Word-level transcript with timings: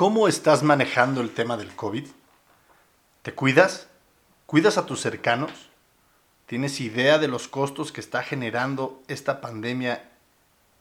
¿Cómo 0.00 0.28
estás 0.28 0.62
manejando 0.62 1.20
el 1.20 1.28
tema 1.28 1.58
del 1.58 1.76
COVID? 1.76 2.06
¿Te 3.20 3.34
cuidas? 3.34 3.86
¿Cuidas 4.46 4.78
a 4.78 4.86
tus 4.86 5.02
cercanos? 5.02 5.52
¿Tienes 6.46 6.80
idea 6.80 7.18
de 7.18 7.28
los 7.28 7.48
costos 7.48 7.92
que 7.92 8.00
está 8.00 8.22
generando 8.22 9.02
esta 9.08 9.42
pandemia 9.42 10.08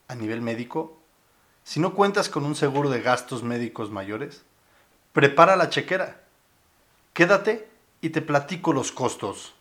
a 0.07 0.15
nivel 0.15 0.41
médico? 0.41 1.01
Si 1.65 1.81
no 1.81 1.95
cuentas 1.95 2.29
con 2.29 2.45
un 2.45 2.55
seguro 2.55 2.89
de 2.89 3.01
gastos 3.01 3.43
médicos 3.43 3.91
mayores, 3.91 4.43
prepara 5.11 5.57
la 5.57 5.69
chequera. 5.69 6.23
Quédate 7.11 7.69
y 7.99 8.11
te 8.11 8.21
platico 8.21 8.71
los 8.71 8.93
costos. 8.93 9.53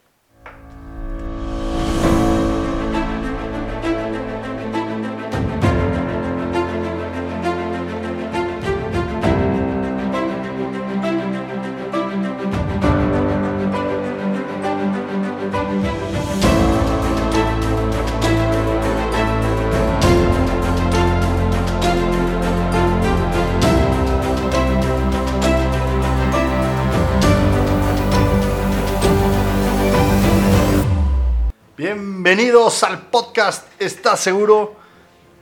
Bienvenidos 32.28 32.82
al 32.82 33.06
podcast 33.06 33.66
¿Estás 33.80 34.20
seguro? 34.20 34.76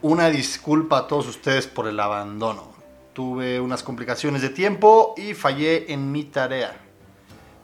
Una 0.02 0.30
disculpa 0.30 0.98
a 0.98 1.06
todos 1.08 1.27
ustedes 1.27 1.66
por 1.66 1.88
el 1.88 1.98
abandono. 1.98 2.68
Tuve 3.12 3.58
unas 3.58 3.82
complicaciones 3.82 4.40
de 4.40 4.50
tiempo 4.50 5.12
y 5.16 5.34
fallé 5.34 5.92
en 5.92 6.12
mi 6.12 6.22
tarea. 6.22 6.77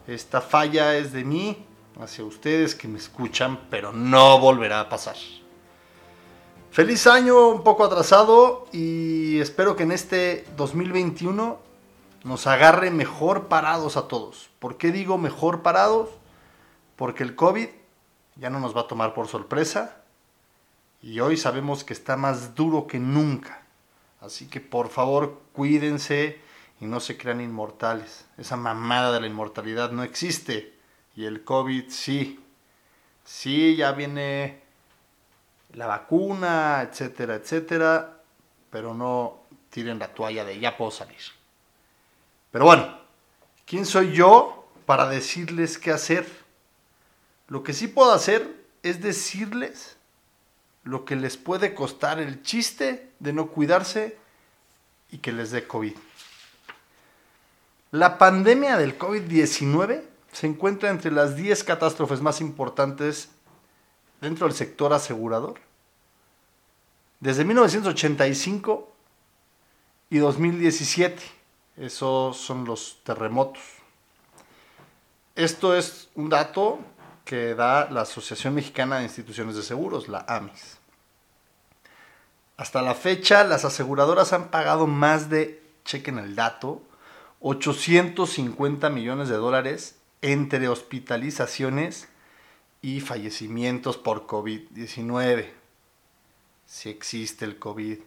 Esta 0.09 0.41
falla 0.41 0.97
es 0.97 1.13
de 1.13 1.23
mí 1.23 1.65
hacia 2.01 2.25
ustedes 2.25 2.75
que 2.75 2.89
me 2.89 2.99
escuchan, 2.99 3.61
pero 3.71 3.93
no 3.93 4.41
volverá 4.41 4.81
a 4.81 4.89
pasar. 4.89 5.15
Feliz 6.73 7.07
año, 7.07 7.47
un 7.47 7.63
poco 7.63 7.85
atrasado 7.85 8.67
y 8.73 9.39
espero 9.39 9.77
que 9.77 9.85
en 9.85 9.93
este 9.93 10.45
2021 10.57 11.61
nos 12.25 12.47
agarre 12.49 12.91
mejor 12.91 13.47
parados 13.47 13.97
a 13.97 14.09
todos. 14.09 14.51
¿Por 14.59 14.79
qué 14.79 14.91
digo 14.91 15.17
mejor 15.17 15.63
parados? 15.63 16.09
Porque 16.97 17.23
el 17.23 17.37
COVID 17.37 17.69
ya 18.37 18.51
no 18.51 18.61
nos 18.61 18.77
va 18.77 18.83
a 18.83 18.89
tomar 18.89 19.15
por 19.15 19.29
sorpresa 19.29 20.03
y 21.03 21.21
hoy 21.21 21.37
sabemos 21.37 21.85
que 21.85 21.93
está 21.93 22.17
más 22.17 22.55
duro 22.55 22.87
que 22.87 22.99
nunca. 22.99 23.63
Así 24.21 24.47
que 24.47 24.61
por 24.61 24.89
favor 24.89 25.43
cuídense 25.53 26.41
y 26.81 26.87
no 26.87 27.01
se 27.01 27.17
crean 27.17 27.41
inmortales. 27.41 28.27
Esa 28.39 28.57
mamada 28.57 29.13
de 29.13 29.21
la 29.21 29.27
inmortalidad 29.27 29.91
no 29.91 30.05
existe 30.05 30.75
y 31.17 31.25
el 31.25 31.45
COVID 31.45 31.91
sí. 31.91 32.41
Sí, 33.25 33.77
ya 33.77 33.93
viene 33.93 34.63
la 35.73 35.87
vacuna, 35.87 36.83
etcétera, 36.83 37.35
etcétera, 37.35 38.21
pero 38.71 38.95
no 38.95 39.43
tiren 39.71 39.99
la 39.99 40.09
toalla 40.09 40.45
de 40.45 40.59
ya 40.59 40.77
puedo 40.77 40.91
salir. 40.91 41.21
Pero 42.51 42.65
bueno, 42.65 42.99
¿quién 43.65 43.87
soy 43.87 44.13
yo 44.13 44.69
para 44.87 45.09
decirles 45.09 45.79
qué 45.79 45.91
hacer? 45.91 46.42
Lo 47.53 47.63
que 47.63 47.75
sí 47.75 47.87
puedo 47.87 48.13
hacer 48.13 48.65
es 48.83 49.03
decirles 49.03 49.99
lo 50.85 51.05
que 51.05 51.17
les 51.17 51.37
puede 51.37 51.75
costar 51.75 52.19
el 52.19 52.43
chiste 52.43 53.11
de 53.19 53.35
no 53.35 53.49
cuidarse 53.49 54.17
y 55.11 55.19
que 55.19 55.33
les 55.33 55.51
dé 55.51 55.67
COVID. 55.67 55.95
La 57.91 58.17
pandemia 58.17 58.79
del 58.79 58.99
COVID-19 58.99 60.03
se 60.33 60.47
encuentra 60.47 60.89
entre 60.89 61.11
las 61.11 61.37
10 61.37 61.63
catástrofes 61.65 62.23
más 62.23 62.41
importantes 62.41 63.29
dentro 64.23 64.47
del 64.47 64.57
sector 64.57 64.95
asegurador. 64.95 65.61
Desde 67.21 67.45
1985 67.45 68.91
y 70.09 70.17
2017, 70.17 71.23
esos 71.77 72.35
son 72.39 72.65
los 72.65 73.01
terremotos. 73.05 73.61
Esto 75.37 75.77
es 75.77 76.09
un 76.15 76.31
dato 76.31 76.79
que 77.33 77.55
da 77.55 77.89
la 77.91 78.03
Asociación 78.03 78.53
Mexicana 78.53 78.99
de 78.99 79.05
Instituciones 79.05 79.57
de 79.57 79.63
Seguros, 79.63 80.07
la 80.07 80.23
AMIS. 80.29 80.77
Hasta 82.59 82.83
la 82.83 82.95
fecha, 82.95 83.43
las 83.43 83.65
aseguradoras 83.65 84.35
han 84.35 84.51
pagado 84.51 84.87
más 84.87 85.31
de, 85.31 85.63
chequen 85.87 86.19
el 86.19 86.37
dato, 86.37 86.83
850 87.41 88.91
millones 88.91 89.31
de 89.31 89.37
dólares 89.37 89.97
entre 90.21 90.69
hospitalizaciones 90.69 92.07
y 92.83 93.01
fallecimientos 93.01 93.97
por 93.97 94.27
COVID-19. 94.27 95.53
Si 96.67 96.91
existe 96.91 97.47
el 97.47 97.59
COVID. 97.59 97.99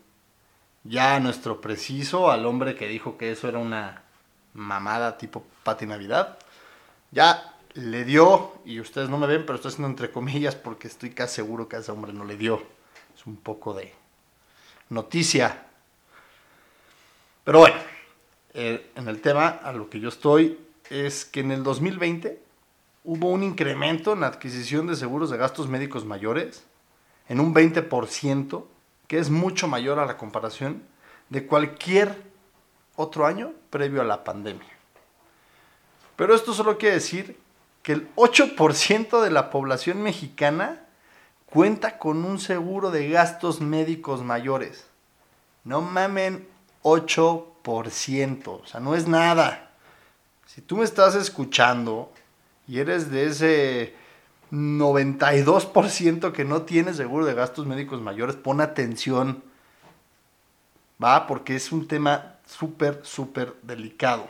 Ya 0.83 1.19
nuestro 1.19 1.61
preciso, 1.61 2.29
al 2.29 2.45
hombre 2.45 2.75
que 2.75 2.87
dijo 2.87 3.17
que 3.17 3.31
eso 3.31 3.47
era 3.47 3.57
una 3.57 4.03
mamada 4.53 5.17
tipo 5.17 5.43
Pati 5.63 5.87
Navidad, 5.87 6.37
ya 7.09 7.54
le 7.75 8.05
dio, 8.05 8.53
y 8.63 8.79
ustedes 8.79 9.09
no 9.09 9.17
me 9.17 9.27
ven, 9.27 9.45
pero 9.45 9.55
estoy 9.55 9.69
haciendo 9.69 9.89
entre 9.89 10.09
comillas 10.09 10.55
porque 10.55 10.87
estoy 10.87 11.11
casi 11.11 11.35
seguro 11.35 11.67
que 11.67 11.75
a 11.75 11.79
ese 11.79 11.91
hombre 11.91 12.13
no 12.13 12.23
le 12.23 12.37
dio. 12.37 12.63
Es 13.15 13.25
un 13.25 13.35
poco 13.35 13.73
de 13.73 13.93
noticia. 14.89 15.67
Pero 17.43 17.59
bueno, 17.59 17.75
eh, 18.53 18.91
en 18.95 19.07
el 19.09 19.21
tema 19.21 19.47
a 19.47 19.73
lo 19.73 19.89
que 19.89 19.99
yo 19.99 20.07
estoy 20.09 20.57
es 20.89 21.25
que 21.25 21.41
en 21.41 21.51
el 21.51 21.63
2020 21.63 22.41
hubo 23.03 23.29
un 23.29 23.43
incremento 23.43 24.13
en 24.13 24.21
la 24.21 24.27
adquisición 24.27 24.87
de 24.87 24.95
seguros 24.95 25.29
de 25.29 25.37
gastos 25.37 25.67
médicos 25.67 26.05
mayores 26.05 26.63
en 27.27 27.41
un 27.41 27.53
20%, 27.53 28.65
que 29.07 29.19
es 29.19 29.29
mucho 29.29 29.67
mayor 29.67 29.99
a 29.99 30.05
la 30.05 30.17
comparación 30.17 30.83
de 31.29 31.45
cualquier 31.45 32.23
otro 32.95 33.25
año 33.25 33.51
previo 33.69 34.01
a 34.01 34.05
la 34.05 34.23
pandemia. 34.23 34.69
Pero 36.15 36.33
esto 36.33 36.53
solo 36.53 36.77
quiere 36.77 36.95
decir 36.95 37.44
que 37.85 37.93
el 37.93 38.09
8% 38.15 39.21
de 39.21 39.29
la 39.29 39.51
población 39.51 40.01
mexicana 40.01 40.81
cuenta 41.45 41.99
con 41.99 42.25
un 42.25 42.39
seguro 42.39 42.89
de 42.89 43.09
gastos 43.09 43.61
médicos 43.61 44.23
mayores. 44.23 44.87
No 45.63 45.81
mamen, 45.81 46.47
8%, 46.81 48.47
o 48.47 48.65
sea, 48.65 48.79
no 48.79 48.95
es 48.95 49.07
nada. 49.07 49.69
Si 50.47 50.61
tú 50.61 50.77
me 50.77 50.83
estás 50.83 51.13
escuchando 51.13 52.11
y 52.67 52.79
eres 52.79 53.11
de 53.11 53.27
ese 53.27 53.93
92% 54.51 56.31
que 56.31 56.43
no 56.43 56.63
tiene 56.63 56.91
seguro 56.95 57.27
de 57.27 57.35
gastos 57.35 57.67
médicos 57.67 58.01
mayores, 58.01 58.35
pon 58.35 58.61
atención, 58.61 59.43
¿va? 61.01 61.27
Porque 61.27 61.55
es 61.55 61.71
un 61.71 61.87
tema 61.87 62.37
súper, 62.47 63.01
súper 63.03 63.53
delicado. 63.61 64.27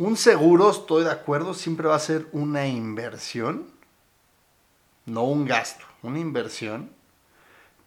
Un 0.00 0.16
seguro, 0.16 0.70
estoy 0.70 1.04
de 1.04 1.10
acuerdo, 1.10 1.52
siempre 1.52 1.86
va 1.86 1.94
a 1.94 1.98
ser 1.98 2.26
una 2.32 2.66
inversión, 2.66 3.66
no 5.04 5.24
un 5.24 5.44
gasto, 5.44 5.84
una 6.02 6.18
inversión, 6.18 6.90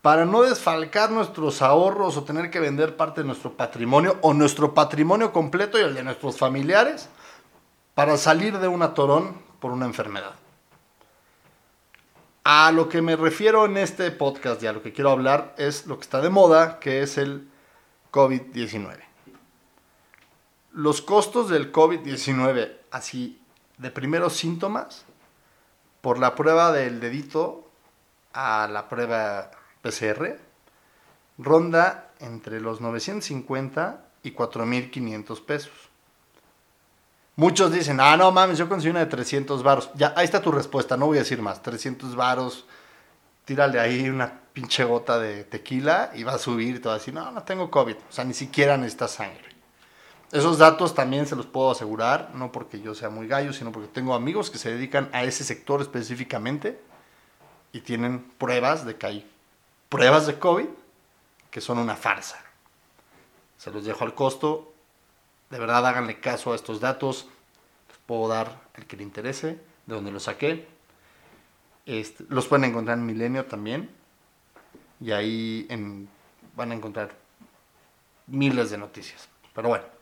para 0.03 0.23
no 0.23 0.43
desfalcar 0.43 1.09
nuestros 1.09 1.63
ahorros 1.63 2.15
o 2.15 2.23
tener 2.23 2.51
que 2.51 2.59
vender 2.59 2.97
parte 2.97 3.21
de 3.21 3.25
nuestro 3.25 3.53
patrimonio 3.53 4.19
o 4.21 4.31
nuestro 4.31 4.75
patrimonio 4.75 5.33
completo 5.33 5.79
y 5.79 5.81
el 5.81 5.95
de 5.95 6.03
nuestros 6.03 6.37
familiares 6.37 7.09
para 7.95 8.15
salir 8.17 8.59
de 8.59 8.67
un 8.67 8.83
atorón 8.83 9.41
por 9.59 9.71
una 9.71 9.87
enfermedad. 9.87 10.35
A 12.43 12.71
lo 12.71 12.89
que 12.89 13.01
me 13.01 13.15
refiero 13.15 13.65
en 13.65 13.75
este 13.75 14.11
podcast 14.11 14.61
y 14.61 14.67
a 14.67 14.73
lo 14.73 14.83
que 14.83 14.93
quiero 14.93 15.09
hablar 15.09 15.55
es 15.57 15.87
lo 15.87 15.97
que 15.97 16.03
está 16.03 16.21
de 16.21 16.29
moda, 16.29 16.77
que 16.79 17.01
es 17.01 17.17
el 17.17 17.49
COVID-19 18.11 19.12
los 20.73 21.01
costos 21.01 21.49
del 21.49 21.71
COVID-19, 21.71 22.71
así 22.91 23.39
de 23.77 23.91
primeros 23.91 24.33
síntomas, 24.33 25.05
por 26.01 26.19
la 26.19 26.35
prueba 26.35 26.71
del 26.71 26.99
dedito 26.99 27.69
a 28.33 28.67
la 28.67 28.89
prueba 28.89 29.51
PCR, 29.81 30.37
ronda 31.37 32.11
entre 32.19 32.59
los 32.59 32.81
950 32.81 34.05
y 34.23 34.31
4.500 34.31 35.45
pesos. 35.45 35.73
Muchos 37.35 37.71
dicen, 37.71 37.99
ah, 37.99 38.17
no 38.17 38.31
mames, 38.31 38.57
yo 38.57 38.69
consigo 38.69 38.91
una 38.91 38.99
de 39.01 39.07
300 39.07 39.63
varos. 39.63 39.89
Ya, 39.95 40.13
ahí 40.15 40.25
está 40.25 40.41
tu 40.41 40.51
respuesta, 40.51 40.97
no 40.97 41.07
voy 41.07 41.17
a 41.17 41.21
decir 41.21 41.41
más. 41.41 41.61
300 41.61 42.15
varos, 42.15 42.65
tírale 43.45 43.79
ahí 43.79 44.07
una 44.09 44.41
pinche 44.53 44.83
gota 44.83 45.19
de 45.19 45.43
tequila 45.43 46.11
y 46.13 46.23
va 46.23 46.33
a 46.33 46.37
subir 46.37 46.75
y 46.75 46.79
todo 46.79 46.93
así. 46.93 47.11
No, 47.11 47.31
no 47.31 47.43
tengo 47.43 47.71
COVID. 47.71 47.95
O 47.95 48.11
sea, 48.11 48.23
ni 48.23 48.33
siquiera 48.33 48.77
necesitas 48.77 49.11
sangre. 49.11 49.52
Esos 50.33 50.57
datos 50.57 50.95
también 50.95 51.27
se 51.27 51.35
los 51.35 51.45
puedo 51.45 51.69
asegurar, 51.69 52.31
no 52.33 52.51
porque 52.51 52.81
yo 52.81 52.95
sea 52.95 53.11
muy 53.11 53.27
gallo, 53.27 53.53
sino 53.53 53.71
porque 53.71 53.87
tengo 53.87 54.15
amigos 54.15 54.49
que 54.49 54.57
se 54.57 54.71
dedican 54.71 55.07
a 55.13 55.23
ese 55.23 55.43
sector 55.43 55.79
específicamente 55.79 56.81
y 57.71 57.81
tienen 57.81 58.23
pruebas 58.39 58.83
de 58.83 58.95
que 58.95 59.05
hay 59.05 59.31
pruebas 59.89 60.25
de 60.25 60.39
COVID 60.39 60.65
que 61.51 61.61
son 61.61 61.77
una 61.77 61.95
farsa. 61.95 62.43
Se 63.59 63.69
los 63.69 63.85
dejo 63.85 64.05
al 64.05 64.15
costo. 64.15 64.73
De 65.51 65.59
verdad, 65.59 65.85
háganle 65.85 66.19
caso 66.19 66.51
a 66.51 66.55
estos 66.55 66.79
datos. 66.79 67.27
Les 67.89 67.97
puedo 67.99 68.27
dar 68.27 68.59
el 68.73 68.87
que 68.87 68.97
le 68.97 69.03
interese, 69.03 69.61
de 69.85 69.93
donde 69.93 70.11
los 70.11 70.23
saqué. 70.23 70.67
Este, 71.85 72.25
los 72.29 72.47
pueden 72.47 72.65
encontrar 72.65 72.97
en 72.97 73.05
Milenio 73.05 73.45
también. 73.45 73.87
Y 74.99 75.11
ahí 75.11 75.67
van 76.55 76.71
a 76.71 76.73
encontrar 76.73 77.11
miles 78.25 78.71
de 78.71 78.79
noticias. 78.79 79.29
Pero 79.53 79.69
bueno. 79.69 79.93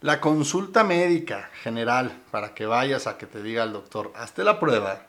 La 0.00 0.20
consulta 0.20 0.84
médica 0.84 1.50
general, 1.60 2.22
para 2.30 2.54
que 2.54 2.66
vayas 2.66 3.08
a 3.08 3.18
que 3.18 3.26
te 3.26 3.42
diga 3.42 3.64
el 3.64 3.72
doctor, 3.72 4.12
hazte 4.14 4.44
la 4.44 4.60
prueba, 4.60 5.08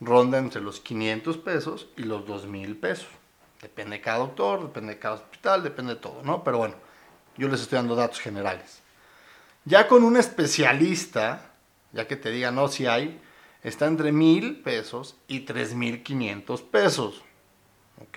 ronda 0.00 0.38
entre 0.38 0.62
los 0.62 0.80
500 0.80 1.36
pesos 1.36 1.88
y 1.98 2.04
los 2.04 2.26
2 2.26 2.46
mil 2.46 2.78
pesos. 2.78 3.08
Depende 3.60 3.96
de 3.96 4.02
cada 4.02 4.18
doctor, 4.18 4.62
depende 4.62 4.94
de 4.94 4.98
cada 4.98 5.16
hospital, 5.16 5.62
depende 5.62 5.96
de 5.96 6.00
todo, 6.00 6.22
¿no? 6.22 6.42
Pero 6.44 6.56
bueno, 6.56 6.76
yo 7.36 7.46
les 7.48 7.60
estoy 7.60 7.76
dando 7.76 7.94
datos 7.94 8.18
generales. 8.18 8.80
Ya 9.66 9.86
con 9.86 10.02
un 10.02 10.16
especialista, 10.16 11.50
ya 11.92 12.06
que 12.06 12.16
te 12.16 12.30
diga, 12.30 12.50
no, 12.50 12.68
si 12.68 12.86
hay, 12.86 13.20
está 13.62 13.84
entre 13.84 14.12
mil 14.12 14.62
pesos 14.62 15.16
y 15.28 15.40
tres 15.40 15.74
mil 15.74 16.02
quinientos 16.02 16.62
pesos. 16.62 17.22
¿Ok? 18.00 18.16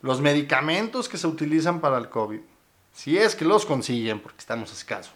Los 0.00 0.22
medicamentos 0.22 1.06
que 1.06 1.18
se 1.18 1.26
utilizan 1.26 1.82
para 1.82 1.98
el 1.98 2.08
COVID, 2.08 2.40
si 2.98 3.16
es 3.16 3.36
que 3.36 3.44
los 3.44 3.64
consiguen, 3.64 4.18
porque 4.18 4.40
estamos 4.40 4.72
escasos, 4.72 5.12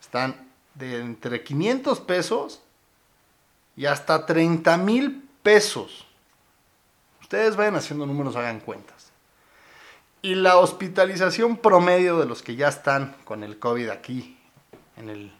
están 0.00 0.48
de 0.72 1.00
entre 1.00 1.44
500 1.44 2.00
pesos 2.00 2.62
y 3.76 3.84
hasta 3.84 4.24
30 4.24 4.78
mil 4.78 5.28
pesos. 5.42 6.06
Ustedes 7.20 7.56
vayan 7.56 7.76
haciendo 7.76 8.06
números, 8.06 8.36
hagan 8.36 8.58
cuentas. 8.58 9.10
Y 10.22 10.34
la 10.34 10.56
hospitalización 10.56 11.58
promedio 11.58 12.18
de 12.18 12.24
los 12.24 12.42
que 12.42 12.56
ya 12.56 12.68
están 12.68 13.14
con 13.26 13.44
el 13.44 13.58
COVID 13.58 13.90
aquí, 13.90 14.38
en 14.96 15.10
el, 15.10 15.30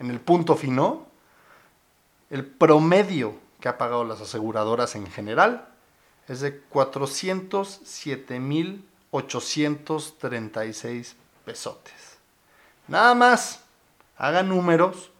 en 0.00 0.10
el 0.10 0.18
punto 0.18 0.56
fino, 0.56 1.06
el 2.30 2.44
promedio 2.44 3.36
que 3.60 3.68
ha 3.68 3.78
pagado 3.78 4.02
las 4.02 4.20
aseguradoras 4.20 4.96
en 4.96 5.06
general 5.06 5.68
es 6.26 6.40
de 6.40 6.58
407.836 9.12 11.14
pesotes. 11.44 12.16
Nada 12.88 13.14
más, 13.14 13.62
hagan 14.16 14.48
números 14.48 15.10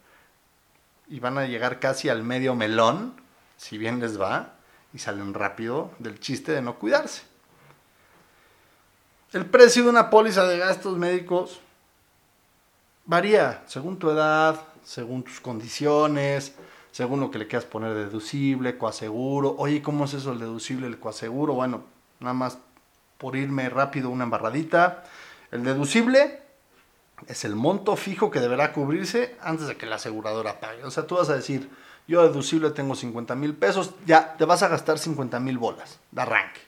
y 1.08 1.20
van 1.20 1.38
a 1.38 1.46
llegar 1.46 1.78
casi 1.78 2.08
al 2.08 2.24
medio 2.24 2.54
melón, 2.54 3.14
si 3.56 3.78
bien 3.78 4.00
les 4.00 4.20
va, 4.20 4.54
y 4.94 4.98
salen 4.98 5.34
rápido 5.34 5.90
del 5.98 6.20
chiste 6.20 6.52
de 6.52 6.62
no 6.62 6.78
cuidarse. 6.78 7.22
El 9.32 9.46
precio 9.46 9.84
de 9.84 9.90
una 9.90 10.10
póliza 10.10 10.46
de 10.46 10.58
gastos 10.58 10.98
médicos 10.98 11.60
varía 13.04 13.62
según 13.66 13.98
tu 13.98 14.10
edad, 14.10 14.60
según 14.84 15.22
tus 15.22 15.40
condiciones, 15.40 16.54
según 16.90 17.20
lo 17.20 17.30
que 17.30 17.38
le 17.38 17.46
quieras 17.46 17.64
poner 17.64 17.94
deducible, 17.94 18.76
coaseguro. 18.76 19.54
Oye, 19.58 19.80
¿cómo 19.80 20.04
es 20.04 20.14
eso 20.14 20.32
el 20.32 20.38
deducible, 20.38 20.86
el 20.86 20.98
coaseguro? 20.98 21.54
Bueno, 21.54 21.84
nada 22.20 22.34
más 22.34 22.58
por 23.22 23.36
irme 23.36 23.68
rápido 23.70 24.10
una 24.10 24.24
embarradita. 24.24 25.04
El 25.52 25.62
deducible 25.62 26.42
es 27.28 27.44
el 27.44 27.54
monto 27.54 27.94
fijo 27.94 28.32
que 28.32 28.40
deberá 28.40 28.72
cubrirse 28.72 29.36
antes 29.40 29.68
de 29.68 29.76
que 29.76 29.86
la 29.86 29.96
aseguradora 29.96 30.58
pague. 30.58 30.82
O 30.82 30.90
sea, 30.90 31.06
tú 31.06 31.14
vas 31.14 31.30
a 31.30 31.36
decir, 31.36 31.70
yo 32.08 32.22
deducible 32.24 32.70
tengo 32.70 32.96
50 32.96 33.36
mil 33.36 33.54
pesos, 33.54 33.92
ya 34.06 34.36
te 34.36 34.44
vas 34.44 34.64
a 34.64 34.68
gastar 34.68 34.98
50 34.98 35.38
mil 35.38 35.56
bolas 35.56 36.00
de 36.10 36.20
arranque. 36.20 36.60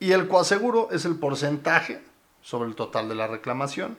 Y 0.00 0.10
el 0.10 0.26
coaseguro 0.26 0.88
es 0.90 1.04
el 1.04 1.16
porcentaje 1.16 2.02
sobre 2.42 2.68
el 2.68 2.74
total 2.74 3.08
de 3.08 3.14
la 3.14 3.28
reclamación, 3.28 3.96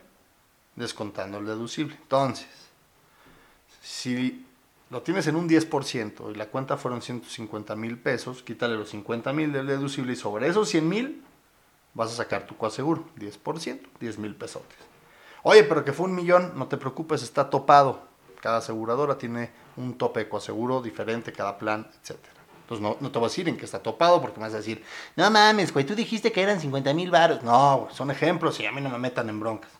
descontando 0.76 1.38
el 1.38 1.46
deducible. 1.46 1.96
Entonces, 2.02 2.48
si 3.80 4.46
lo 4.90 5.00
tienes 5.00 5.26
en 5.26 5.36
un 5.36 5.48
10% 5.48 6.32
y 6.32 6.34
la 6.34 6.46
cuenta 6.48 6.76
fueron 6.76 7.00
150 7.00 7.76
mil 7.76 7.96
pesos, 7.98 8.42
quítale 8.42 8.76
los 8.76 8.90
50 8.90 9.32
mil 9.32 9.52
del 9.52 9.66
deducible 9.66 10.12
y 10.12 10.16
sobre 10.16 10.48
esos 10.48 10.68
100 10.68 10.88
mil 10.88 11.24
vas 11.94 12.12
a 12.12 12.16
sacar 12.16 12.46
tu 12.46 12.56
coaseguro, 12.56 13.04
10%, 13.18 13.80
10 13.98 14.18
mil 14.18 14.34
pesotes. 14.34 14.78
Oye, 15.42 15.64
pero 15.64 15.84
que 15.84 15.92
fue 15.92 16.06
un 16.06 16.14
millón, 16.14 16.52
no 16.56 16.66
te 16.68 16.76
preocupes, 16.76 17.22
está 17.22 17.48
topado. 17.48 18.02
Cada 18.40 18.58
aseguradora 18.58 19.16
tiene 19.18 19.50
un 19.76 19.96
tope 19.96 20.20
de 20.20 20.28
coaseguro 20.28 20.82
diferente, 20.82 21.32
cada 21.32 21.58
plan, 21.58 21.86
etc. 22.02 22.18
Entonces 22.62 22.82
no, 22.82 22.96
no, 23.00 23.10
te 23.10 23.18
voy 23.18 23.26
a 23.26 23.28
decir 23.28 23.48
en 23.48 23.56
qué 23.56 23.64
está 23.64 23.80
topado 23.80 24.20
porque 24.20 24.38
me 24.38 24.46
vas 24.46 24.54
a 24.54 24.58
decir, 24.58 24.84
no 25.16 25.30
mames, 25.30 25.72
güey, 25.72 25.84
tú 25.84 25.94
dijiste 25.94 26.30
que 26.30 26.42
eran 26.42 26.60
50 26.60 26.94
mil 26.94 27.10
varos. 27.10 27.42
No, 27.42 27.88
son 27.90 28.10
ejemplos 28.10 28.60
y 28.60 28.66
a 28.66 28.72
mí 28.72 28.80
no 28.80 28.90
me 28.90 28.98
metan 28.98 29.28
en 29.28 29.40
broncas. 29.40 29.70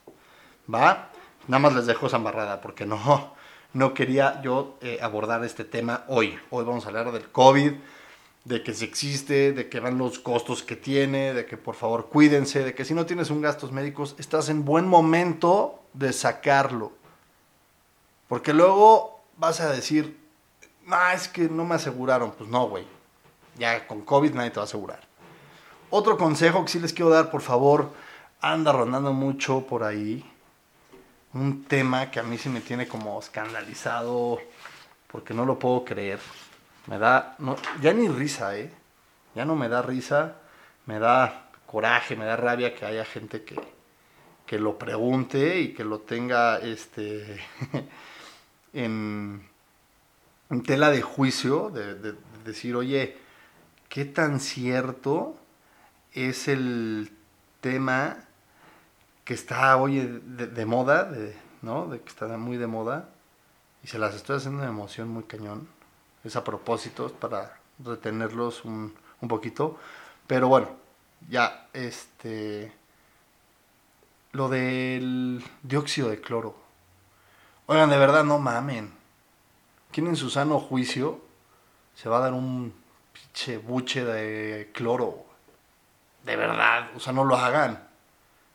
¿Va? 0.72 1.10
Nada 1.46 1.58
más 1.60 1.74
les 1.74 1.86
dejo 1.86 2.06
esa 2.06 2.16
embarrada 2.16 2.60
porque 2.60 2.86
no, 2.86 3.34
no 3.72 3.94
quería 3.94 4.40
yo 4.42 4.76
eh, 4.80 4.98
abordar 5.00 5.44
este 5.44 5.64
tema 5.64 6.04
hoy. 6.08 6.38
Hoy 6.50 6.64
vamos 6.64 6.84
a 6.84 6.88
hablar 6.88 7.12
del 7.12 7.30
COVID, 7.30 7.74
de 8.44 8.62
que 8.62 8.72
si 8.72 8.84
existe, 8.84 9.52
de 9.52 9.68
que 9.68 9.80
van 9.80 9.98
los 9.98 10.18
costos 10.18 10.62
que 10.62 10.76
tiene, 10.76 11.34
de 11.34 11.46
que 11.46 11.56
por 11.56 11.74
favor 11.74 12.08
cuídense, 12.08 12.64
de 12.64 12.74
que 12.74 12.84
si 12.84 12.94
no 12.94 13.06
tienes 13.06 13.30
un 13.30 13.42
gastos 13.42 13.72
médicos, 13.72 14.14
estás 14.18 14.48
en 14.48 14.64
buen 14.64 14.88
momento 14.88 15.82
de 15.92 16.12
sacarlo. 16.12 16.92
Porque 18.28 18.52
luego 18.52 19.20
vas 19.36 19.60
a 19.60 19.72
decir, 19.72 20.16
ah, 20.88 21.14
es 21.14 21.28
que 21.28 21.48
no 21.48 21.64
me 21.64 21.74
aseguraron. 21.74 22.32
Pues 22.32 22.48
no, 22.48 22.68
güey. 22.68 22.84
Ya 23.58 23.86
con 23.86 24.02
COVID 24.02 24.34
nadie 24.34 24.50
te 24.50 24.56
va 24.56 24.62
a 24.62 24.64
asegurar. 24.64 25.00
Otro 25.90 26.16
consejo 26.16 26.64
que 26.64 26.70
sí 26.70 26.78
les 26.78 26.92
quiero 26.92 27.10
dar, 27.10 27.30
por 27.30 27.42
favor, 27.42 27.90
anda 28.40 28.72
rondando 28.72 29.12
mucho 29.12 29.66
por 29.66 29.82
ahí 29.82 30.24
un 31.32 31.64
tema 31.64 32.10
que 32.10 32.20
a 32.20 32.22
mí 32.22 32.38
sí 32.38 32.48
me 32.48 32.60
tiene 32.60 32.88
como 32.88 33.18
escandalizado 33.18 34.38
porque 35.10 35.34
no 35.34 35.44
lo 35.44 35.58
puedo 35.58 35.84
creer. 35.84 36.20
Me 36.86 36.98
da, 36.98 37.36
no, 37.38 37.56
ya 37.80 37.92
ni 37.92 38.08
risa, 38.08 38.56
¿eh? 38.56 38.70
Ya 39.34 39.44
no 39.44 39.54
me 39.54 39.68
da 39.68 39.82
risa, 39.82 40.36
me 40.86 40.98
da 40.98 41.50
coraje, 41.66 42.16
me 42.16 42.24
da 42.24 42.36
rabia 42.36 42.74
que 42.74 42.84
haya 42.84 43.04
gente 43.04 43.44
que, 43.44 43.56
que 44.46 44.58
lo 44.58 44.78
pregunte 44.78 45.60
y 45.60 45.72
que 45.72 45.84
lo 45.84 46.00
tenga 46.00 46.58
este, 46.58 47.40
en, 48.72 49.48
tela 50.64 50.90
de 50.90 51.02
juicio, 51.02 51.70
de, 51.70 51.94
de, 51.94 52.14
decir, 52.44 52.74
oye, 52.74 53.16
¿qué 53.88 54.04
tan 54.04 54.40
cierto 54.40 55.36
es 56.12 56.48
el 56.48 57.12
tema 57.60 58.16
que 59.24 59.34
está 59.34 59.76
hoy 59.76 60.20
de, 60.24 60.66
moda, 60.66 61.04
de, 61.04 61.36
¿no? 61.62 61.86
De 61.86 62.00
que 62.00 62.08
está 62.08 62.26
muy 62.36 62.56
de 62.56 62.66
moda. 62.66 63.10
Y 63.82 63.86
se 63.86 63.98
las 63.98 64.14
estoy 64.14 64.38
haciendo 64.38 64.62
de 64.62 64.68
emoción 64.68 65.08
muy 65.08 65.22
cañón. 65.22 65.68
Es 66.24 66.36
a 66.36 66.44
propósito, 66.44 67.10
para 67.12 67.58
retenerlos 67.78 68.64
un, 68.64 68.94
un 69.20 69.28
poquito. 69.28 69.78
Pero 70.26 70.48
bueno, 70.48 70.68
ya, 71.28 71.68
este... 71.72 72.72
Lo 74.32 74.48
del 74.48 75.42
dióxido 75.62 76.08
de 76.08 76.20
cloro. 76.20 76.54
Oigan, 77.66 77.90
de 77.90 77.98
verdad, 77.98 78.22
no 78.22 78.38
mamen. 78.38 78.92
¿Quién 79.90 80.06
en 80.06 80.14
su 80.14 80.30
sano 80.30 80.60
juicio 80.60 81.20
se 81.96 82.08
va 82.08 82.18
a 82.18 82.20
dar 82.20 82.32
un 82.32 82.72
pinche 83.12 83.58
buche 83.58 84.04
de 84.04 84.70
cloro? 84.72 85.24
De 86.24 86.36
verdad, 86.36 86.90
o 86.94 87.00
sea, 87.00 87.12
no 87.12 87.24
lo 87.24 87.36
hagan 87.36 87.90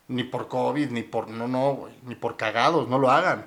ni 0.08 0.24
por 0.24 0.48
COVID, 0.48 0.90
ni 0.90 1.02
por, 1.02 1.28
no, 1.28 1.48
no, 1.48 1.88
ni 2.02 2.14
por 2.14 2.36
cagados, 2.36 2.88
no 2.88 2.98
lo 2.98 3.10
hagan. 3.10 3.46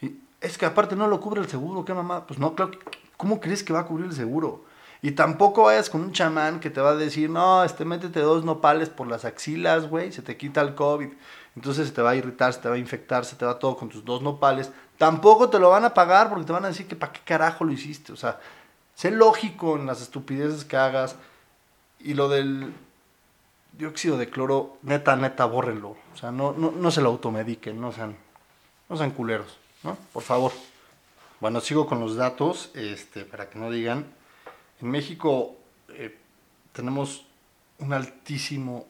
Y 0.00 0.18
es 0.40 0.56
que 0.56 0.66
aparte 0.66 0.96
no 0.96 1.06
lo 1.08 1.20
cubre 1.20 1.40
el 1.40 1.48
seguro, 1.48 1.84
¿qué 1.84 1.94
mamá? 1.94 2.26
Pues 2.26 2.38
no, 2.38 2.54
claro, 2.54 2.72
¿cómo 3.20 3.38
crees 3.38 3.62
que 3.62 3.74
va 3.74 3.80
a 3.80 3.86
cubrir 3.86 4.06
el 4.06 4.14
seguro? 4.14 4.64
Y 5.02 5.10
tampoco 5.12 5.64
vayas 5.64 5.90
con 5.90 6.00
un 6.00 6.12
chamán 6.12 6.58
que 6.58 6.70
te 6.70 6.80
va 6.80 6.90
a 6.90 6.96
decir, 6.96 7.28
no, 7.28 7.62
este, 7.64 7.84
métete 7.84 8.20
dos 8.20 8.46
nopales 8.46 8.88
por 8.88 9.08
las 9.08 9.26
axilas, 9.26 9.90
güey, 9.90 10.10
se 10.10 10.22
te 10.22 10.38
quita 10.38 10.62
el 10.62 10.74
COVID. 10.74 11.08
Entonces 11.54 11.88
se 11.88 11.92
te 11.92 12.00
va 12.00 12.10
a 12.10 12.16
irritar, 12.16 12.54
se 12.54 12.60
te 12.60 12.68
va 12.70 12.76
a 12.76 12.78
infectar, 12.78 13.26
se 13.26 13.36
te 13.36 13.44
va 13.44 13.58
todo 13.58 13.76
con 13.76 13.90
tus 13.90 14.06
dos 14.06 14.22
nopales. 14.22 14.70
Tampoco 14.96 15.50
te 15.50 15.58
lo 15.58 15.68
van 15.68 15.84
a 15.84 15.92
pagar 15.92 16.30
porque 16.30 16.46
te 16.46 16.52
van 16.52 16.64
a 16.64 16.68
decir 16.68 16.86
que 16.86 16.96
para 16.96 17.12
qué 17.12 17.20
carajo 17.22 17.64
lo 17.64 17.72
hiciste. 17.72 18.12
O 18.12 18.16
sea, 18.16 18.40
sé 18.94 19.10
lógico 19.10 19.76
en 19.76 19.84
las 19.84 20.00
estupideces 20.00 20.64
que 20.64 20.78
hagas. 20.78 21.16
Y 21.98 22.14
lo 22.14 22.30
del 22.30 22.72
dióxido 23.72 24.16
de 24.16 24.30
cloro, 24.30 24.78
neta, 24.82 25.14
neta, 25.16 25.44
bórrenlo. 25.44 25.96
O 26.14 26.16
sea, 26.16 26.30
no, 26.30 26.52
no, 26.52 26.90
se 26.90 27.02
lo 27.02 27.10
automediquen, 27.10 27.78
no 27.78 27.92
sean, 27.92 28.16
no 28.88 28.96
sean 28.96 29.10
culeros, 29.10 29.58
¿no? 29.82 29.98
Por 30.14 30.22
favor. 30.22 30.52
Bueno, 31.40 31.60
sigo 31.60 31.86
con 31.86 32.00
los 32.00 32.16
datos, 32.16 32.70
este, 32.74 33.24
para 33.24 33.48
que 33.48 33.58
no 33.58 33.70
digan. 33.70 34.06
En 34.80 34.90
México 34.90 35.56
eh, 35.88 36.16
tenemos 36.72 37.26
un 37.78 37.92
altísimo 37.92 38.86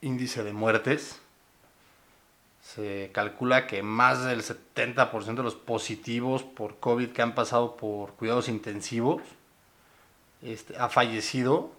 índice 0.00 0.42
de 0.42 0.52
muertes. 0.52 1.20
Se 2.62 3.10
calcula 3.12 3.66
que 3.66 3.82
más 3.82 4.24
del 4.24 4.42
70% 4.42 5.34
de 5.34 5.42
los 5.42 5.54
positivos 5.54 6.42
por 6.42 6.78
COVID 6.78 7.10
que 7.10 7.22
han 7.22 7.34
pasado 7.34 7.76
por 7.76 8.14
cuidados 8.14 8.48
intensivos 8.48 9.22
este, 10.42 10.76
ha 10.76 10.88
fallecido 10.88 11.72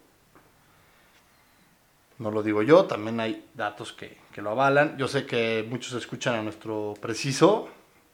no 2.19 2.31
lo 2.31 2.43
digo 2.43 2.61
yo, 2.61 2.85
también 2.85 3.19
hay 3.19 3.45
datos 3.53 3.91
que, 3.91 4.17
lo 4.37 4.51
avalan. 4.51 4.97
Yo 4.97 5.07
sé 5.07 5.25
que 5.25 5.65
muchos 5.69 5.93
escuchan 5.93 6.35
a 6.35 6.41
nuestro 6.41 6.93
preciso. 7.01 7.67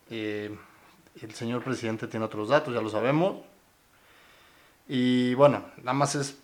Eh, 0.10 0.58
el 1.22 1.34
señor 1.34 1.63
presidente 1.63 2.08
tiene 2.08 2.25
otros 2.25 2.50
datos, 2.50 2.74
ya 2.74 2.82
lo 2.82 2.89
sabemos. 2.89 3.38
Y 4.88 5.34
bueno, 5.36 5.63
nada 5.78 5.94
más 5.94 6.16
es, 6.16 6.38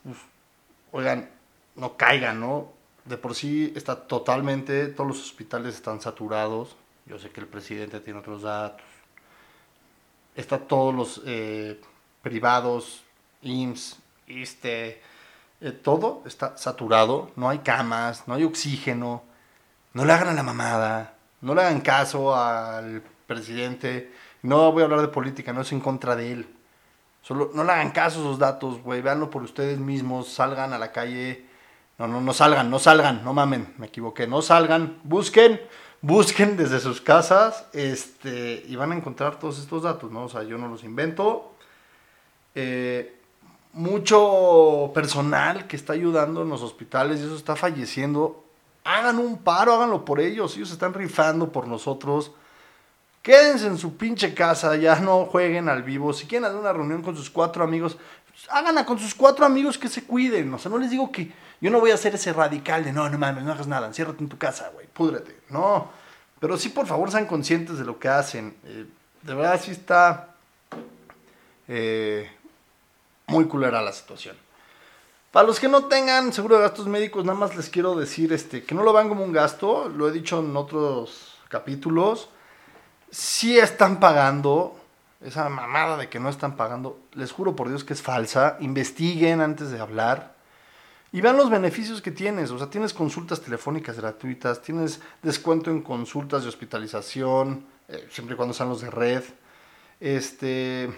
oigan, 0.92 1.30
no 1.76 1.98
caigan, 1.98 2.40
¿no? 2.40 2.72
De 3.06 3.18
por 3.18 3.36
sí 3.36 3.74
está 3.76 4.08
totalmente, 4.08 4.88
todos 4.88 5.10
los 5.10 5.22
hospitales 5.22 5.76
están 5.76 6.02
saturados. 6.02 6.76
Yo 7.06 7.20
sé 7.20 7.30
que 7.30 7.42
el 7.42 7.48
presidente 7.48 8.00
tiene 8.00 8.20
otros 8.20 8.42
datos. 8.42 8.86
Está 10.36 10.60
todos 10.60 10.94
los 10.94 11.22
eh, 11.26 11.80
privados, 12.22 13.04
IMSS, 13.42 13.98
ISTE, 14.28 15.02
eh, 15.62 15.72
todo 15.72 16.24
está 16.26 16.58
saturado. 16.58 17.32
No 17.36 17.50
hay 17.50 17.60
camas, 17.60 18.28
no 18.28 18.34
hay 18.34 18.44
oxígeno. 18.44 19.24
No 19.94 20.06
le 20.06 20.14
hagan 20.14 20.30
a 20.30 20.34
la 20.34 20.44
mamada. 20.44 21.16
No 21.42 21.56
le 21.56 21.62
hagan 21.62 21.82
caso 21.82 22.36
al 22.36 23.02
presidente. 23.28 24.12
No 24.46 24.72
voy 24.72 24.84
a 24.84 24.86
hablar 24.86 25.02
de 25.02 25.08
política, 25.08 25.54
no 25.54 25.62
es 25.62 25.72
en 25.72 25.80
contra 25.80 26.16
de 26.16 26.32
él. 26.32 26.56
Solo 27.22 27.50
no 27.56 27.64
le 27.64 27.72
hagan 27.72 27.90
caso 27.90 28.20
a 28.20 28.22
esos 28.22 28.38
datos, 28.38 28.82
güey. 28.84 29.02
Véanlo 29.02 29.32
por 29.32 29.42
ustedes 29.42 29.80
mismos. 29.80 30.28
Salgan 30.28 30.74
a 30.74 30.78
la 30.78 30.92
calle. 30.92 31.46
No, 31.98 32.08
no, 32.08 32.22
no 32.22 32.34
salgan, 32.34 32.70
no 32.70 32.78
salgan. 32.78 33.24
No 33.24 33.34
mamen, 33.34 33.74
me 33.80 33.88
equivoqué. 33.88 34.28
No 34.28 34.44
salgan. 34.44 35.00
Busquen, 35.04 35.60
busquen 36.02 36.56
desde 36.56 36.80
sus 36.80 37.02
casas. 37.02 37.66
Este, 37.74 38.64
y 38.68 38.76
van 38.76 38.92
a 38.92 38.96
encontrar 38.96 39.40
todos 39.40 39.58
estos 39.58 39.82
datos, 39.82 40.12
¿no? 40.12 40.26
O 40.26 40.30
sea, 40.30 40.44
yo 40.44 40.60
no 40.60 40.68
los 40.68 40.84
invento. 40.84 41.56
Eh, 42.54 43.20
mucho 43.74 44.92
personal 44.94 45.66
que 45.66 45.76
está 45.76 45.94
ayudando 45.94 46.44
en 46.44 46.50
los 46.50 46.62
hospitales 46.62 47.20
y 47.20 47.24
eso 47.24 47.36
está 47.36 47.56
falleciendo. 47.56 48.46
Hagan 48.84 49.18
un 49.18 49.40
paro, 49.40 49.74
háganlo 49.74 50.06
por 50.06 50.20
ellos. 50.20 50.56
Ellos 50.56 50.72
están 50.72 50.94
rifando 50.94 51.52
por 51.52 51.68
nosotros. 51.68 52.32
Quédense 53.26 53.66
en 53.66 53.80
su 53.80 53.98
pinche 53.98 54.36
casa, 54.36 54.76
ya 54.76 55.00
no 55.00 55.26
jueguen 55.26 55.68
al 55.68 55.82
vivo. 55.82 56.14
Si 56.14 56.28
quieren 56.28 56.46
hacer 56.46 56.60
una 56.60 56.72
reunión 56.72 57.02
con 57.02 57.18
sus 57.18 57.32
cuatro 57.32 57.64
amigos, 57.64 57.98
pues, 58.30 58.48
háganla 58.52 58.86
con 58.86 59.00
sus 59.00 59.16
cuatro 59.16 59.44
amigos 59.48 59.80
que 59.80 59.88
se 59.88 60.04
cuiden. 60.04 60.54
O 60.54 60.60
sea, 60.60 60.70
no 60.70 60.78
les 60.78 60.92
digo 60.92 61.12
que 61.12 61.32
yo 61.60 61.72
no 61.72 61.80
voy 61.80 61.90
a 61.90 61.96
hacer 61.96 62.14
ese 62.14 62.32
radical 62.34 62.84
de 62.84 62.94
no, 62.94 63.10
no 63.10 63.18
mames, 63.18 63.44
no 63.44 63.52
hagas 63.52 63.66
nada, 63.66 63.88
enciérrate 63.88 64.22
en 64.22 64.30
tu 64.30 64.38
casa, 64.38 64.70
güey, 64.76 64.86
púdrete. 64.86 65.40
No, 65.50 65.90
pero 66.40 66.56
sí, 66.56 66.70
por 66.70 66.86
favor, 66.86 67.10
sean 67.10 67.26
conscientes 67.26 67.80
de 67.80 67.84
lo 67.84 67.98
que 67.98 68.10
hacen. 68.10 68.56
Eh, 68.64 68.86
de 69.24 69.34
verdad, 69.34 69.60
sí 69.60 69.72
está 69.72 70.36
eh, 71.68 72.30
muy 73.26 73.46
culera 73.46 73.82
la 73.82 73.92
situación. 73.92 74.38
Para 75.32 75.48
los 75.48 75.60
que 75.60 75.68
no 75.68 75.86
tengan 75.86 76.32
seguro 76.32 76.58
de 76.58 76.62
gastos 76.62 76.86
médicos, 76.86 77.26
nada 77.26 77.40
más 77.40 77.56
les 77.56 77.72
quiero 77.72 77.96
decir 77.96 78.32
este, 78.34 78.64
que 78.64 78.76
no 78.76 78.84
lo 78.84 78.94
vean 78.94 79.10
como 79.10 79.24
un 79.24 79.34
gasto, 79.34 79.90
lo 79.90 80.10
he 80.10 80.12
dicho 80.12 80.42
en 80.42 80.56
otros 80.56 81.40
capítulos 81.50 82.30
si 83.16 83.58
están 83.58 84.02
pagando, 84.02 84.78
esa 85.22 85.48
mamada 85.48 85.96
de 85.96 86.10
que 86.10 86.20
no 86.20 86.28
están 86.28 86.58
pagando, 86.58 87.00
les 87.14 87.32
juro 87.32 87.56
por 87.56 87.70
Dios 87.70 87.86
que 87.86 87.94
es 87.94 88.02
falsa, 88.02 88.58
investiguen 88.60 89.40
antes 89.40 89.72
de 89.72 89.80
hablar 89.80 90.36
y 91.14 91.22
vean 91.22 91.38
los 91.38 91.50
beneficios 91.50 92.02
que 92.02 92.12
tienes, 92.12 92.52
o 92.52 92.58
sea, 92.58 92.70
tienes 92.70 92.94
consultas 92.94 93.40
telefónicas 93.40 93.98
gratuitas, 93.98 94.62
tienes 94.62 95.00
descuento 95.24 95.72
en 95.72 95.82
consultas 95.82 96.44
de 96.44 96.50
hospitalización, 96.50 97.66
eh, 97.88 98.06
siempre 98.12 98.34
y 98.34 98.38
cuando 98.38 98.54
sean 98.54 98.68
los 98.68 98.82
de 98.82 98.92
red, 98.92 99.24
este, 100.02 100.92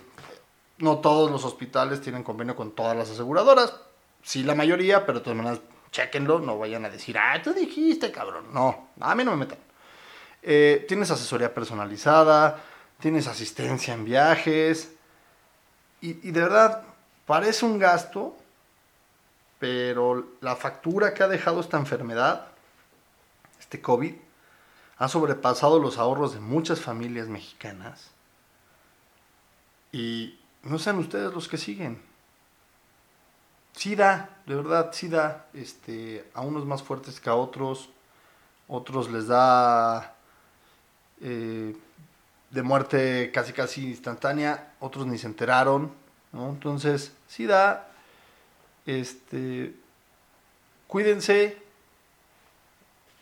no 0.79 0.97
todos 0.97 1.29
los 1.29 1.45
hospitales 1.45 2.01
tienen 2.01 2.23
convenio 2.23 2.55
con 2.55 2.71
todas 2.71 2.97
las 2.97 3.11
aseguradoras, 3.11 3.75
sí 4.23 4.41
la 4.41 4.55
mayoría, 4.55 5.05
pero 5.05 5.19
de 5.19 5.23
todas 5.23 5.37
maneras, 5.37 5.61
chequenlo, 5.91 6.39
no 6.39 6.57
vayan 6.57 6.83
a 6.83 6.89
decir, 6.89 7.15
ah, 7.19 7.39
tú 7.43 7.53
dijiste, 7.53 8.11
cabrón, 8.11 8.45
no, 8.51 8.87
a 9.01 9.13
mí 9.13 9.23
no 9.23 9.31
me 9.31 9.45
metan. 9.45 9.66
Eh, 10.49 10.85
tienes 10.87 11.11
asesoría 11.11 11.53
personalizada, 11.53 12.63
tienes 13.01 13.27
asistencia 13.27 13.93
en 13.93 14.05
viajes. 14.05 14.93
Y, 15.99 16.13
de 16.13 16.39
verdad, 16.39 16.83
parece 17.25 17.65
un 17.65 17.77
gasto, 17.77 18.33
pero 19.59 20.25
la 20.39 20.55
factura 20.55 21.13
que 21.13 21.21
ha 21.21 21.27
dejado 21.27 21.59
esta 21.59 21.75
enfermedad, 21.75 22.47
este 23.59 23.81
COVID, 23.81 24.15
ha 24.97 25.09
sobrepasado 25.09 25.79
los 25.79 25.97
ahorros 25.97 26.33
de 26.33 26.39
muchas 26.39 26.79
familias 26.79 27.27
mexicanas. 27.27 28.11
Y 29.91 30.39
no 30.63 30.79
sean 30.79 30.97
ustedes 30.97 31.33
los 31.33 31.49
que 31.49 31.57
siguen. 31.57 32.01
Sí 33.73 33.97
da, 33.97 34.29
de 34.45 34.55
verdad, 34.55 34.91
sí 34.93 35.09
da 35.09 35.47
este, 35.53 36.25
a 36.33 36.39
unos 36.39 36.65
más 36.65 36.83
fuertes 36.83 37.19
que 37.19 37.29
a 37.29 37.35
otros. 37.35 37.89
Otros 38.69 39.11
les 39.11 39.27
da 39.27 40.13
eh, 41.21 41.75
de 42.49 42.61
muerte 42.63 43.31
casi 43.33 43.53
casi 43.53 43.87
instantánea, 43.89 44.73
otros 44.79 45.05
ni 45.07 45.17
se 45.17 45.27
enteraron, 45.27 45.91
Entonces, 46.33 47.13
sí 47.27 47.45
da, 47.45 47.89
este, 48.85 49.73
cuídense, 50.87 51.57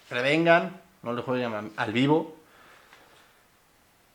prevengan, 0.10 0.82
no 1.02 1.14
le 1.14 1.22
jueguen 1.22 1.72
al 1.76 1.94
vivo. 1.94 2.36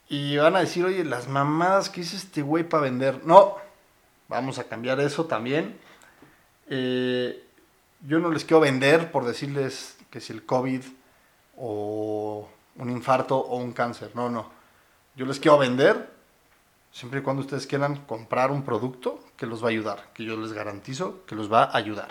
Y 0.08 0.36
van 0.36 0.56
a 0.56 0.60
decir, 0.60 0.84
oye, 0.84 1.04
las 1.04 1.28
mamadas 1.28 1.88
que 1.88 2.00
hizo 2.00 2.16
este 2.16 2.42
güey 2.42 2.64
para 2.68 2.82
vender. 2.82 3.24
No, 3.24 3.56
vamos 4.28 4.58
a 4.58 4.64
cambiar 4.64 4.98
eso 5.00 5.26
también. 5.26 5.78
Eh, 6.68 7.44
yo 8.06 8.18
no 8.18 8.30
les 8.30 8.44
quiero 8.44 8.60
vender 8.60 9.12
por 9.12 9.24
decirles 9.24 9.96
que 10.10 10.20
si 10.20 10.32
el 10.32 10.44
COVID 10.44 10.82
o 11.56 12.48
un 12.76 12.90
infarto 12.90 13.36
o 13.36 13.56
un 13.56 13.72
cáncer. 13.72 14.12
No, 14.14 14.30
no. 14.30 14.50
Yo 15.16 15.26
les 15.26 15.40
quiero 15.40 15.58
vender 15.58 16.10
siempre 16.92 17.20
y 17.20 17.22
cuando 17.22 17.42
ustedes 17.42 17.66
quieran 17.66 17.96
comprar 18.06 18.50
un 18.50 18.62
producto 18.62 19.20
que 19.36 19.46
los 19.46 19.62
va 19.62 19.68
a 19.68 19.70
ayudar, 19.70 20.10
que 20.14 20.24
yo 20.24 20.36
les 20.36 20.52
garantizo 20.52 21.24
que 21.26 21.34
los 21.34 21.52
va 21.52 21.64
a 21.64 21.76
ayudar. 21.76 22.08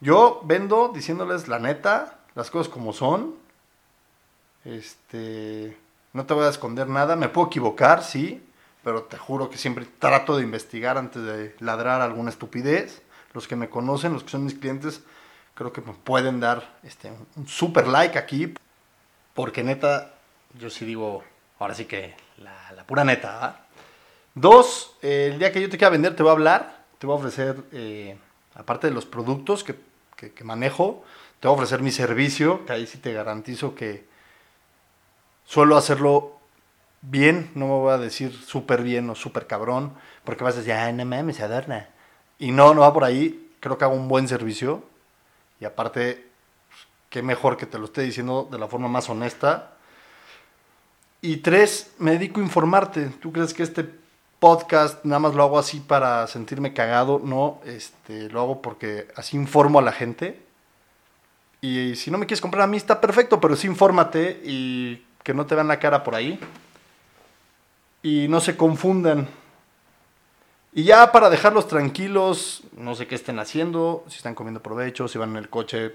Yo 0.00 0.40
vendo 0.44 0.90
diciéndoles 0.92 1.48
la 1.48 1.58
neta, 1.58 2.18
las 2.34 2.50
cosas 2.50 2.72
como 2.72 2.92
son. 2.92 3.36
Este, 4.64 5.76
no 6.12 6.26
te 6.26 6.34
voy 6.34 6.44
a 6.44 6.48
esconder 6.48 6.88
nada, 6.88 7.16
me 7.16 7.28
puedo 7.28 7.48
equivocar, 7.48 8.02
sí, 8.02 8.44
pero 8.82 9.04
te 9.04 9.16
juro 9.16 9.48
que 9.48 9.58
siempre 9.58 9.86
trato 9.98 10.36
de 10.36 10.42
investigar 10.42 10.98
antes 10.98 11.22
de 11.22 11.54
ladrar 11.60 12.00
alguna 12.00 12.30
estupidez. 12.30 13.02
Los 13.32 13.48
que 13.48 13.56
me 13.56 13.70
conocen, 13.70 14.12
los 14.12 14.24
que 14.24 14.30
son 14.30 14.44
mis 14.44 14.54
clientes, 14.54 15.02
creo 15.54 15.72
que 15.72 15.80
me 15.80 15.92
pueden 15.92 16.40
dar 16.40 16.78
este, 16.82 17.12
un 17.36 17.46
super 17.46 17.86
like 17.86 18.18
aquí. 18.18 18.54
Porque 19.34 19.62
neta, 19.62 20.14
yo 20.58 20.68
sí 20.68 20.84
digo, 20.84 21.22
ahora 21.58 21.74
sí 21.74 21.86
que 21.86 22.14
la, 22.38 22.84
pura 22.86 23.04
neta. 23.04 23.66
Dos, 24.34 24.96
el 25.02 25.38
día 25.38 25.52
que 25.52 25.60
yo 25.60 25.68
te 25.70 25.78
quiera 25.78 25.90
vender, 25.90 26.16
te 26.16 26.22
voy 26.22 26.30
a 26.30 26.32
hablar, 26.32 26.84
te 26.98 27.06
voy 27.06 27.14
a 27.14 27.18
ofrecer, 27.18 27.56
eh, 27.72 28.16
aparte 28.54 28.88
de 28.88 28.94
los 28.94 29.06
productos 29.06 29.64
que, 29.64 29.74
manejo, 30.44 31.04
te 31.40 31.48
voy 31.48 31.54
a 31.54 31.56
ofrecer 31.56 31.82
mi 31.82 31.90
servicio, 31.90 32.64
que 32.66 32.72
ahí 32.72 32.86
sí 32.86 32.98
te 32.98 33.12
garantizo 33.12 33.74
que 33.74 34.06
suelo 35.44 35.76
hacerlo 35.76 36.38
bien, 37.00 37.50
no 37.54 37.66
me 37.66 37.72
voy 37.72 37.92
a 37.92 37.98
decir 37.98 38.32
súper 38.32 38.82
bien 38.82 39.10
o 39.10 39.14
súper 39.14 39.46
cabrón, 39.46 39.92
porque 40.24 40.44
vas 40.44 40.54
a 40.54 40.58
decir, 40.58 40.74
ay, 40.74 40.92
no 40.92 41.04
mames, 41.04 41.40
adorna. 41.40 41.88
Y 42.38 42.52
no, 42.52 42.74
no 42.74 42.82
va 42.82 42.92
por 42.92 43.04
ahí, 43.04 43.50
creo 43.60 43.78
que 43.78 43.84
hago 43.84 43.94
un 43.94 44.08
buen 44.08 44.28
servicio 44.28 44.84
y 45.60 45.64
aparte 45.64 46.31
qué 47.12 47.22
mejor 47.22 47.58
que 47.58 47.66
te 47.66 47.78
lo 47.78 47.84
esté 47.84 48.00
diciendo 48.00 48.48
de 48.50 48.58
la 48.58 48.68
forma 48.68 48.88
más 48.88 49.10
honesta. 49.10 49.72
Y 51.20 51.36
tres, 51.36 51.92
me 51.98 52.12
dedico 52.12 52.40
a 52.40 52.42
informarte. 52.42 53.08
¿Tú 53.20 53.30
crees 53.32 53.52
que 53.52 53.62
este 53.62 53.86
podcast 54.40 55.04
nada 55.04 55.18
más 55.18 55.34
lo 55.34 55.42
hago 55.42 55.58
así 55.58 55.78
para 55.80 56.26
sentirme 56.26 56.72
cagado? 56.72 57.20
No, 57.22 57.60
este, 57.66 58.30
lo 58.30 58.40
hago 58.40 58.62
porque 58.62 59.08
así 59.14 59.36
informo 59.36 59.78
a 59.78 59.82
la 59.82 59.92
gente. 59.92 60.42
Y 61.60 61.96
si 61.96 62.10
no 62.10 62.16
me 62.16 62.24
quieres 62.24 62.40
comprar 62.40 62.64
a 62.64 62.66
mí 62.66 62.78
está 62.78 62.98
perfecto, 62.98 63.38
pero 63.38 63.56
sí 63.56 63.66
infórmate 63.66 64.40
y 64.42 65.04
que 65.22 65.34
no 65.34 65.44
te 65.44 65.54
vean 65.54 65.68
la 65.68 65.78
cara 65.78 66.02
por 66.02 66.14
ahí. 66.14 66.40
Y 68.02 68.26
no 68.28 68.40
se 68.40 68.56
confundan. 68.56 69.28
Y 70.72 70.84
ya 70.84 71.12
para 71.12 71.28
dejarlos 71.28 71.68
tranquilos, 71.68 72.62
no 72.74 72.94
sé 72.94 73.06
qué 73.06 73.16
estén 73.16 73.38
haciendo, 73.38 74.02
si 74.08 74.16
están 74.16 74.34
comiendo 74.34 74.62
provecho, 74.62 75.08
si 75.08 75.18
van 75.18 75.32
en 75.32 75.36
el 75.36 75.50
coche, 75.50 75.92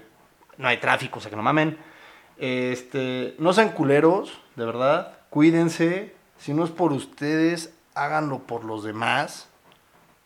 no 0.58 0.68
hay 0.68 0.78
tráfico, 0.78 1.18
o 1.18 1.22
sea 1.22 1.30
que 1.30 1.36
no 1.36 1.42
mamen. 1.42 1.78
Este, 2.36 3.34
no 3.38 3.52
sean 3.52 3.70
culeros, 3.70 4.40
de 4.56 4.66
verdad. 4.66 5.18
Cuídense. 5.30 6.14
Si 6.38 6.52
no 6.52 6.64
es 6.64 6.70
por 6.70 6.92
ustedes, 6.92 7.72
háganlo 7.94 8.40
por 8.40 8.64
los 8.64 8.84
demás. 8.84 9.48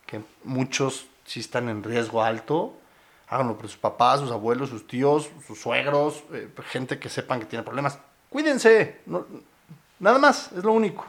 Que 0.07 0.21
muchos 0.45 1.07
sí 1.25 1.41
están 1.41 1.69
en 1.69 1.83
riesgo 1.83 2.23
alto. 2.23 2.75
Háganlo 3.29 3.57
por 3.57 3.69
sus 3.69 3.79
papás, 3.79 4.21
sus 4.21 4.31
abuelos, 4.31 4.69
sus 4.69 4.87
tíos, 4.87 5.31
sus 5.47 5.59
suegros, 5.59 6.23
eh, 6.35 6.51
gente 6.65 6.99
que 6.99 7.09
sepan 7.09 7.41
que 7.41 7.47
tiene 7.47 7.62
problemas. 7.62 7.99
Cuídense. 8.29 9.01
nada 9.99 10.19
más, 10.19 10.51
es 10.53 10.65
lo 10.65 10.73
único. 10.73 11.07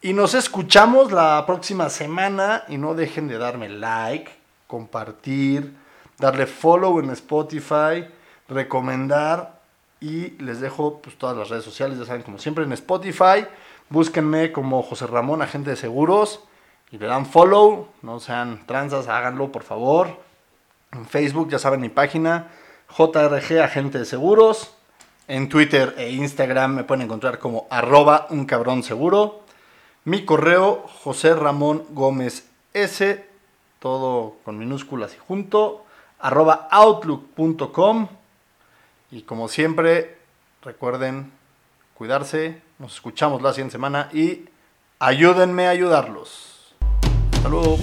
Y 0.00 0.12
nos 0.14 0.34
escuchamos 0.34 1.12
la 1.12 1.44
próxima 1.46 1.90
semana. 1.90 2.64
Y 2.68 2.76
no 2.76 2.94
dejen 2.94 3.28
de 3.28 3.38
darme 3.38 3.68
like, 3.68 4.32
compartir 4.66 5.81
darle 6.22 6.46
follow 6.46 7.00
en 7.00 7.10
Spotify, 7.10 8.06
recomendar 8.48 9.60
y 10.00 10.30
les 10.42 10.60
dejo 10.60 11.00
pues, 11.02 11.18
todas 11.18 11.36
las 11.36 11.48
redes 11.48 11.64
sociales, 11.64 11.98
ya 11.98 12.04
saben, 12.04 12.22
como 12.22 12.38
siempre 12.38 12.64
en 12.64 12.72
Spotify. 12.72 13.44
Búsquenme 13.90 14.52
como 14.52 14.82
José 14.82 15.08
Ramón, 15.08 15.42
agente 15.42 15.70
de 15.70 15.76
seguros, 15.76 16.40
y 16.92 16.98
le 16.98 17.06
dan 17.06 17.26
follow. 17.26 17.88
No 18.02 18.20
sean 18.20 18.64
tranzas, 18.66 19.08
háganlo 19.08 19.50
por 19.50 19.64
favor. 19.64 20.20
En 20.92 21.06
Facebook, 21.06 21.50
ya 21.50 21.58
saben 21.58 21.80
mi 21.80 21.88
página, 21.88 22.48
JRG 22.96 23.60
Agente 23.60 23.98
de 23.98 24.04
Seguros. 24.04 24.74
En 25.26 25.48
Twitter 25.48 25.94
e 25.98 26.10
Instagram 26.10 26.74
me 26.74 26.84
pueden 26.84 27.02
encontrar 27.02 27.38
como 27.38 27.66
arroba 27.68 28.26
un 28.30 28.44
cabrón 28.44 28.82
seguro. 28.82 29.40
Mi 30.04 30.24
correo, 30.24 30.86
José 31.02 31.34
Ramón 31.34 31.84
Gómez 31.90 32.48
S, 32.74 33.24
todo 33.78 34.36
con 34.44 34.58
minúsculas 34.58 35.14
y 35.14 35.18
junto, 35.18 35.84
arroba 36.22 36.68
outlook.com. 36.70 38.08
Y 39.10 39.22
como 39.22 39.48
siempre, 39.48 40.16
recuerden 40.62 41.32
cuidarse. 41.94 42.62
Nos 42.78 42.94
escuchamos 42.94 43.42
la 43.42 43.52
siguiente 43.52 43.72
semana 43.72 44.08
y 44.12 44.48
ayúdenme 44.98 45.66
a 45.66 45.70
ayudarlos. 45.70 46.74
Hasta 47.34 47.48
luego. 47.48 47.76